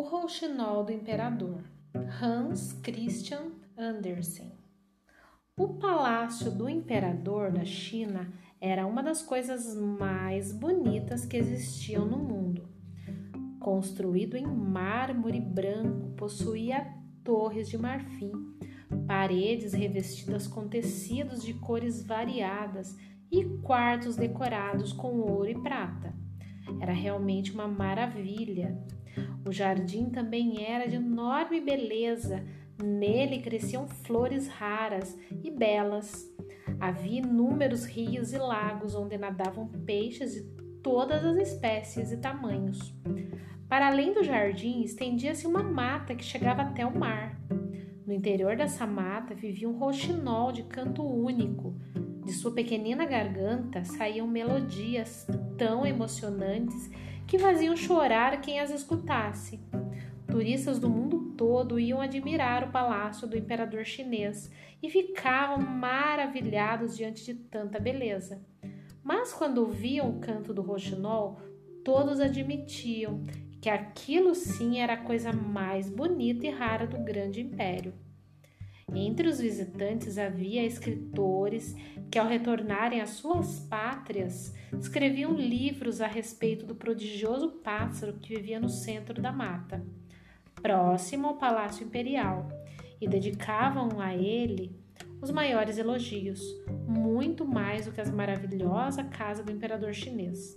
[0.00, 1.62] O Rouxinol do Imperador,
[2.22, 4.50] Hans Christian Andersen.
[5.54, 12.16] O Palácio do Imperador da China era uma das coisas mais bonitas que existiam no
[12.16, 12.66] mundo.
[13.60, 18.32] Construído em mármore branco, possuía torres de marfim,
[19.06, 22.96] paredes revestidas com tecidos de cores variadas
[23.30, 26.14] e quartos decorados com ouro e prata.
[26.80, 28.82] Era realmente uma maravilha.
[29.46, 32.44] O jardim também era de enorme beleza.
[32.82, 36.28] Nele cresciam flores raras e belas.
[36.78, 40.42] Havia inúmeros rios e lagos onde nadavam peixes de
[40.82, 42.94] todas as espécies e tamanhos.
[43.68, 47.38] Para além do jardim estendia-se uma mata que chegava até o mar.
[48.06, 51.76] No interior dessa mata vivia um roxinol de canto único.
[52.24, 56.90] De sua pequenina garganta saíam melodias tão emocionantes
[57.30, 59.60] que faziam chorar quem as escutasse.
[60.26, 64.50] Turistas do mundo todo iam admirar o palácio do imperador chinês
[64.82, 68.44] e ficavam maravilhados diante de tanta beleza.
[69.00, 71.40] Mas quando ouviam o canto do roxinol,
[71.84, 73.24] todos admitiam
[73.60, 77.94] que aquilo sim era a coisa mais bonita e rara do grande império.
[78.94, 81.76] Entre os visitantes havia escritores
[82.10, 88.58] que, ao retornarem às suas pátrias, escreviam livros a respeito do prodigioso pássaro que vivia
[88.58, 89.84] no centro da mata,
[90.56, 92.48] próximo ao Palácio Imperial,
[93.00, 94.78] e dedicavam a ele
[95.22, 96.40] os maiores elogios,
[96.86, 100.54] muito mais do que a maravilhosa casa do imperador chinês.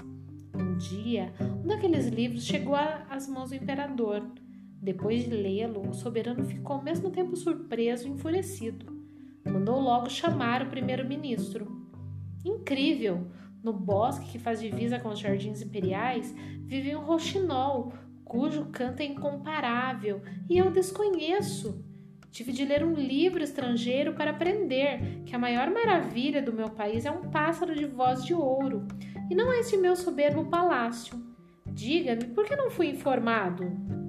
[0.56, 4.24] Um dia, um daqueles livros chegou às mãos do imperador.
[4.84, 8.86] Depois de lê-lo, o soberano ficou ao mesmo tempo surpreso e enfurecido.
[9.46, 11.88] Mandou logo chamar o primeiro-ministro.
[12.44, 13.26] Incrível!
[13.64, 17.94] No bosque que faz divisa com os jardins imperiais vive um roxinol,
[18.26, 21.82] cujo canto é incomparável, e eu desconheço.
[22.30, 27.06] Tive de ler um livro estrangeiro para aprender que a maior maravilha do meu país
[27.06, 28.86] é um pássaro de voz de ouro
[29.32, 31.18] e não este meu soberbo palácio.
[31.66, 34.03] Diga-me, por que não fui informado?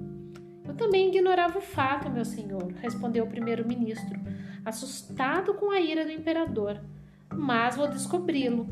[0.67, 4.19] Eu também ignorava o fato, meu senhor, respondeu o primeiro-ministro,
[4.63, 6.81] assustado com a ira do imperador.
[7.33, 8.67] Mas vou descobri-lo.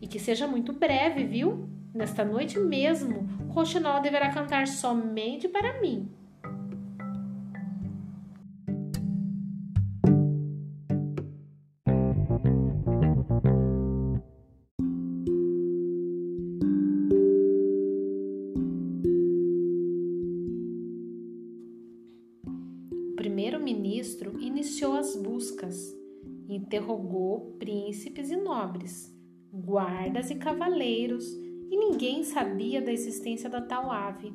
[0.00, 1.68] E que seja muito breve, viu?
[1.94, 6.08] Nesta noite mesmo, Rochinol deverá cantar somente para mim.
[24.80, 25.94] Iniciou as buscas,
[26.48, 29.14] interrogou príncipes e nobres,
[29.52, 31.26] guardas e cavaleiros,
[31.70, 34.32] e ninguém sabia da existência da tal ave.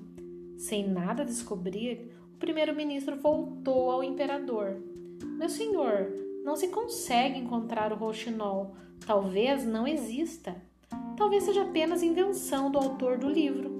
[0.55, 4.83] Sem nada descobrir, o primeiro-ministro voltou ao imperador.
[5.23, 6.13] Meu senhor,
[6.43, 8.75] não se consegue encontrar o rouxinol.
[9.03, 10.55] Talvez não exista.
[11.17, 13.74] Talvez seja apenas invenção do autor do livro.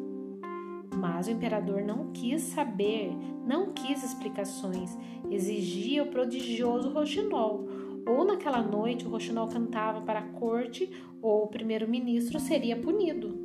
[0.96, 3.12] Mas o imperador não quis saber,
[3.46, 4.98] não quis explicações,
[5.30, 7.68] exigia o prodigioso roxinol.
[8.08, 10.90] Ou naquela noite o roxinol cantava para a corte,
[11.22, 13.44] ou o primeiro-ministro seria punido.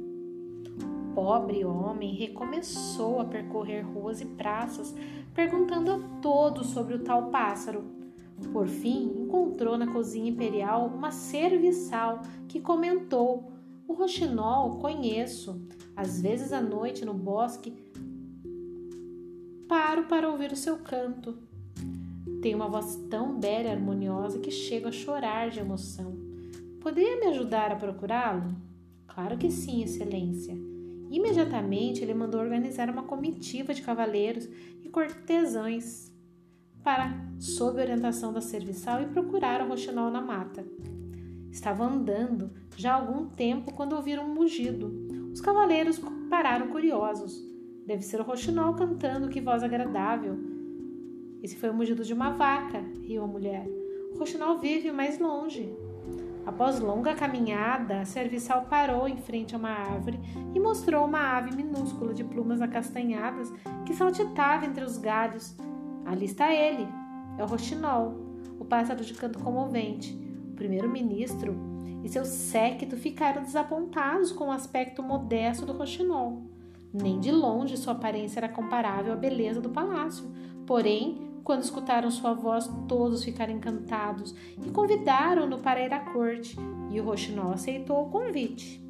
[0.85, 4.95] O pobre homem recomeçou a percorrer ruas e praças,
[5.35, 7.85] perguntando a todos sobre o tal pássaro.
[8.53, 13.53] Por fim, encontrou na cozinha imperial uma serviçal que comentou:
[13.89, 15.61] O roxinol conheço.
[16.01, 17.75] Às vezes à noite no bosque,
[19.69, 21.37] paro para ouvir o seu canto.
[22.41, 26.17] Tem uma voz tão bela e harmoniosa que chego a chorar de emoção.
[26.81, 28.57] Poderia me ajudar a procurá-lo?
[29.09, 30.55] Claro que sim, Excelência.
[31.11, 34.49] Imediatamente ele mandou organizar uma comitiva de cavaleiros
[34.83, 36.11] e cortesães
[36.83, 40.65] para, sob orientação da serviçal, e procurar o roxinol na mata.
[41.51, 45.10] Estava andando já há algum tempo quando ouviram um mugido.
[45.33, 47.43] Os cavaleiros pararam curiosos.
[47.87, 50.39] Deve ser o roxinol cantando, que voz agradável.
[51.43, 53.67] Esse foi o mugido de uma vaca, riu a mulher.
[54.15, 55.73] O roxinol vive mais longe.
[56.45, 60.19] Após longa caminhada, a serviçal parou em frente a uma árvore
[60.55, 63.53] e mostrou uma ave minúscula de plumas acastanhadas
[63.87, 65.57] que saltitava entre os galhos.
[66.05, 66.89] Ali está ele,
[67.39, 68.15] é o roxinol,
[68.59, 70.13] o pássaro de canto comovente.
[70.51, 71.70] O primeiro-ministro
[72.03, 76.43] e seu séquito ficaram desapontados com o aspecto modesto do roxinol.
[76.93, 80.25] Nem de longe sua aparência era comparável à beleza do palácio.
[80.67, 84.35] Porém, quando escutaram sua voz, todos ficaram encantados
[84.65, 86.57] e convidaram-no para ir à corte,
[86.91, 88.90] e o roxinol aceitou o convite.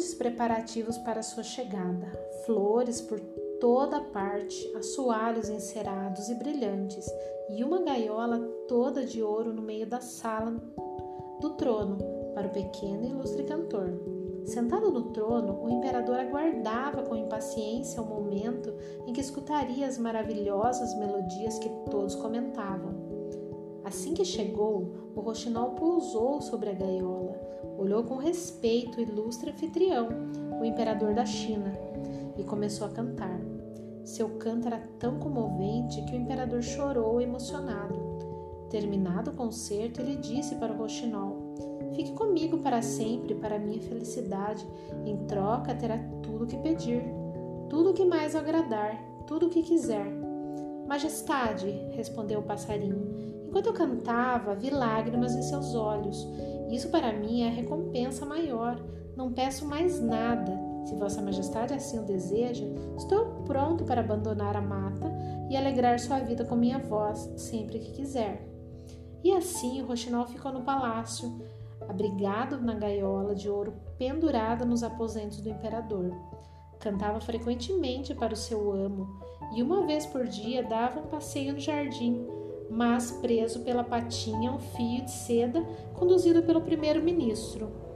[0.00, 2.10] Grandes preparativos para sua chegada,
[2.46, 3.20] flores por
[3.60, 7.04] toda parte, assoalhos encerados e brilhantes,
[7.50, 10.52] e uma gaiola toda de ouro no meio da sala
[11.38, 11.98] do trono
[12.34, 13.92] para o pequeno e ilustre cantor.
[14.46, 18.74] Sentado no trono, o imperador aguardava com impaciência o momento
[19.06, 22.99] em que escutaria as maravilhosas melodias que todos comentavam.
[23.90, 27.34] Assim que chegou, o roxinol pousou sobre a gaiola,
[27.76, 30.06] olhou com respeito o ilustre anfitrião,
[30.60, 31.72] o imperador da China,
[32.38, 33.40] e começou a cantar.
[34.04, 37.98] Seu canto era tão comovente que o imperador chorou emocionado.
[38.70, 41.52] Terminado o concerto, ele disse para o roxinol:
[41.96, 44.64] Fique comigo para sempre, para minha felicidade.
[45.04, 47.02] Em troca, terá tudo o que pedir,
[47.68, 50.19] tudo o que mais agradar, tudo o que quiser.
[50.90, 56.26] Majestade, respondeu o passarinho, enquanto eu cantava, vi lágrimas em seus olhos.
[56.68, 58.76] Isso para mim é a recompensa maior.
[59.16, 60.50] Não peço mais nada.
[60.84, 62.66] Se Vossa Majestade assim o deseja,
[62.96, 65.06] estou pronto para abandonar a mata
[65.48, 68.44] e alegrar sua vida com minha voz sempre que quiser.
[69.22, 71.40] E assim o roxinol ficou no palácio,
[71.88, 76.12] abrigado na gaiola de ouro pendurada nos aposentos do imperador.
[76.80, 79.20] Cantava frequentemente para o seu amo
[79.54, 82.26] e uma vez por dia dava um passeio no jardim,
[82.70, 85.62] mas preso pela patinha a um fio de seda
[85.94, 87.89] conduzido pelo primeiro-ministro.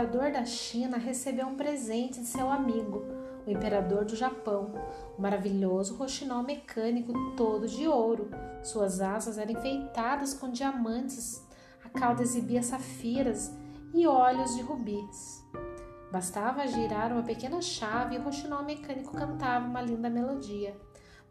[0.00, 3.04] Imperador da China recebeu um presente de seu amigo,
[3.46, 4.72] o imperador do Japão,
[5.18, 8.30] o maravilhoso roxinol mecânico todo de ouro.
[8.62, 11.46] Suas asas eram enfeitadas com diamantes,
[11.84, 13.52] a cauda exibia safiras
[13.92, 15.44] e olhos de rubis.
[16.10, 20.74] Bastava girar uma pequena chave e o roxinol mecânico cantava uma linda melodia.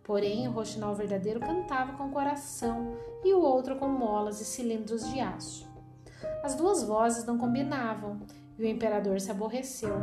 [0.03, 5.19] Porém, o roxinol verdadeiro cantava com coração e o outro com molas e cilindros de
[5.19, 5.67] aço.
[6.43, 8.19] As duas vozes não combinavam
[8.59, 9.95] e o imperador se aborreceu.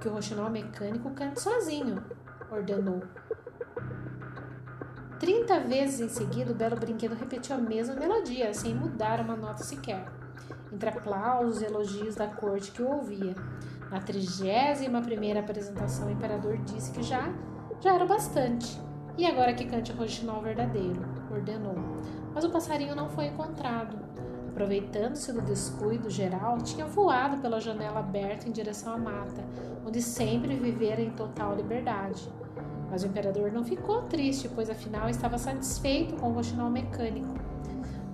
[0.00, 2.04] Que o roxinol mecânico cante sozinho,
[2.50, 3.02] ordenou.
[5.18, 9.62] Trinta vezes em seguida, o belo brinquedo repetiu a mesma melodia, sem mudar uma nota
[9.62, 10.04] sequer,
[10.72, 13.34] entre aplausos e elogios da corte que o ouvia.
[13.90, 17.32] Na trigésima primeira apresentação, o imperador disse que já,
[17.80, 18.80] já era bastante.
[19.16, 21.76] E agora que cante o roxinol verdadeiro, ordenou.
[22.34, 23.96] Mas o passarinho não foi encontrado.
[24.52, 29.42] Aproveitando-se do descuido geral, tinha voado pela janela aberta em direção à mata,
[29.84, 32.30] onde sempre vivera em total liberdade.
[32.90, 37.34] Mas o imperador não ficou triste, pois afinal estava satisfeito com o roxinol mecânico.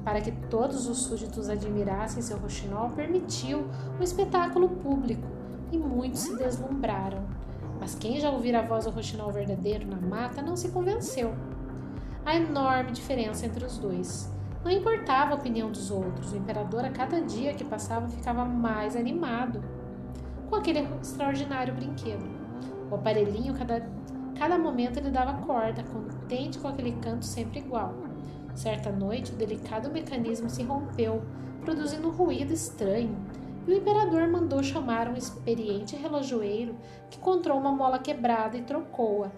[0.05, 3.67] Para que todos os súditos admirassem seu roxinol, permitiu
[3.99, 5.27] um espetáculo público
[5.73, 7.27] e muitos se deslumbraram.
[7.81, 11.35] Mas quem já ouvira a voz do roxinol verdadeiro na mata não se convenceu.
[12.25, 14.38] A enorme diferença entre os dois.
[14.65, 18.97] Não importava a opinião dos outros, o imperador a cada dia que passava ficava mais
[18.97, 19.63] animado
[20.49, 22.25] com aquele extraordinário brinquedo.
[22.91, 23.89] O aparelhinho, cada,
[24.37, 27.95] cada momento, ele dava corda, contente com aquele canto sempre igual.
[28.55, 31.23] Certa noite, o delicado mecanismo se rompeu,
[31.61, 33.17] produzindo um ruído estranho,
[33.67, 36.75] e o imperador mandou chamar um experiente relojoeiro
[37.11, 39.31] que encontrou uma mola quebrada e trocou-a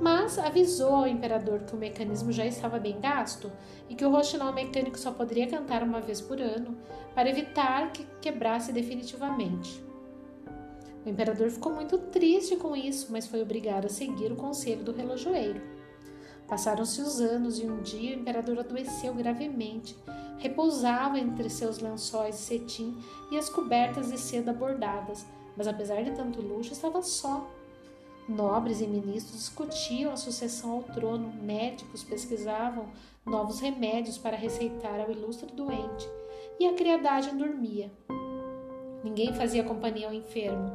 [0.00, 3.50] mas avisou ao imperador que o mecanismo já estava bem gasto
[3.88, 6.76] e que o roxinol mecânico só poderia cantar uma vez por ano
[7.14, 9.82] para evitar que quebrasse definitivamente.
[11.04, 14.92] O imperador ficou muito triste com isso, mas foi obrigado a seguir o conselho do
[14.92, 15.60] relojoeiro.
[16.48, 19.96] Passaram-se os anos e um dia o imperador adoeceu gravemente.
[20.38, 22.96] Repousava entre seus lençóis de cetim
[23.30, 27.48] e as cobertas de seda bordadas, mas apesar de tanto luxo, estava só
[28.28, 32.88] Nobres e ministros discutiam a sucessão ao trono, médicos pesquisavam
[33.24, 36.08] novos remédios para receitar ao ilustre doente,
[36.58, 37.92] e a criadagem dormia.
[39.02, 40.72] Ninguém fazia companhia ao enfermo.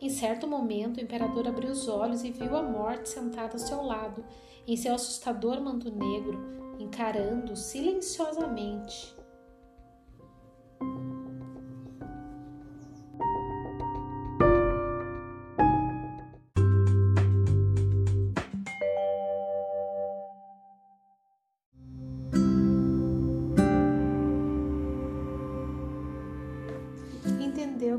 [0.00, 3.82] Em certo momento, o imperador abriu os olhos e viu a morte sentada ao seu
[3.82, 4.24] lado,
[4.66, 6.38] em seu assustador manto negro,
[6.78, 9.15] encarando silenciosamente.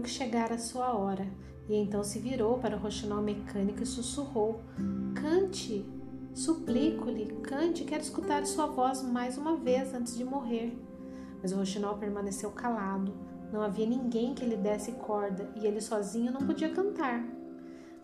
[0.07, 1.27] Que chegara a sua hora,
[1.67, 4.61] e então se virou para o roxinol mecânico e sussurrou:
[5.13, 5.85] Cante!
[6.33, 10.77] Suplico-lhe, cante, quero escutar sua voz mais uma vez antes de morrer.
[11.41, 13.13] Mas o roxinol permaneceu calado.
[13.51, 17.25] Não havia ninguém que lhe desse corda e ele sozinho não podia cantar.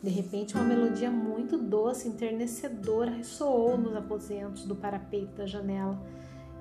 [0.02, 5.98] De repente, uma melodia muito doce, enternecedora, ressoou nos aposentos do parapeito da janela.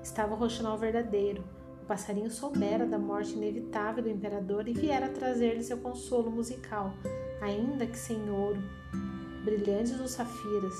[0.01, 1.43] Estava o roxinol verdadeiro.
[1.83, 6.93] O passarinho soubera da morte inevitável do imperador e viera trazer-lhe seu consolo musical,
[7.41, 8.57] ainda que sem ouro,
[9.43, 10.73] brilhantes os safiras.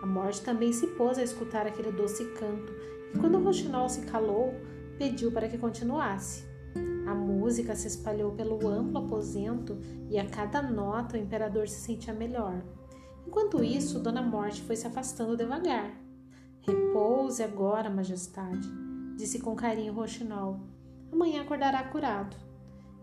[0.00, 2.72] A morte também se pôs a escutar aquele doce canto,
[3.12, 4.54] e quando roxinol se calou,
[4.96, 6.44] pediu para que continuasse.
[7.04, 9.76] A música se espalhou pelo amplo aposento
[10.08, 12.62] e a cada nota o imperador se sentia melhor.
[13.26, 15.98] Enquanto isso, Dona Morte foi se afastando devagar.
[16.60, 18.83] Repouse agora, Majestade,
[19.16, 20.60] disse com carinho Roxinol.
[21.12, 22.36] Amanhã acordará curado.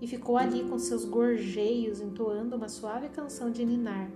[0.01, 4.10] E ficou ali com seus gorjeios entoando uma suave canção de ninar.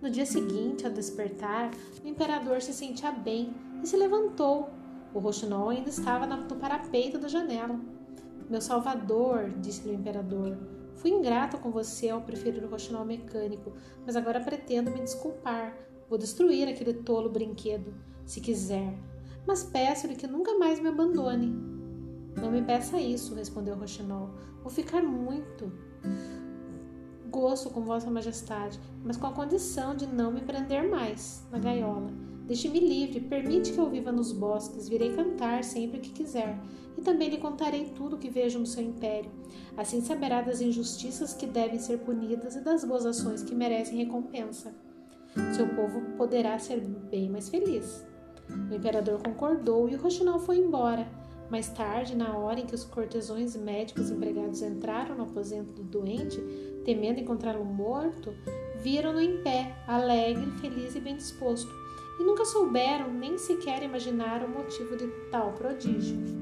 [0.00, 1.70] No dia seguinte, ao despertar,
[2.04, 4.68] o imperador se sentia bem e se levantou.
[5.14, 7.78] O Roxinol ainda estava no parapeito da janela.
[8.48, 10.58] Meu salvador, disse-lhe o imperador,
[10.96, 13.72] fui ingrato com você ao preferir o roxinol mecânico,
[14.04, 15.74] mas agora pretendo me desculpar.
[16.08, 17.94] Vou destruir aquele tolo brinquedo,
[18.26, 18.94] se quiser,
[19.46, 21.54] mas peço-lhe que nunca mais me abandone.
[22.40, 24.30] Não me peça isso, respondeu Roxinol.
[24.62, 25.70] Vou ficar muito
[27.32, 32.10] gosto com Vossa Majestade, mas com a condição de não me prender mais na gaiola.
[32.46, 36.60] Deixe-me livre, permite que eu viva nos bosques, virei cantar sempre que quiser,
[36.98, 39.30] e também lhe contarei tudo o que vejo no seu império.
[39.76, 44.74] Assim saberá das injustiças que devem ser punidas e das boas ações que merecem recompensa.
[45.56, 48.04] Seu povo poderá ser bem mais feliz.
[48.70, 51.06] O imperador concordou e o roxinol foi embora.
[51.50, 56.40] Mais tarde, na hora em que os cortesões médicos empregados entraram no aposento do doente,
[56.84, 58.34] temendo encontrá-lo morto,
[58.80, 61.70] viram-no em pé, alegre, feliz e bem disposto
[62.18, 66.41] e nunca souberam nem sequer imaginar o motivo de tal prodígio.